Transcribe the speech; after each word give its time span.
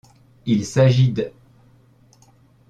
Il 0.47 0.65
s'agit 0.65 1.09
d'. 1.13 1.31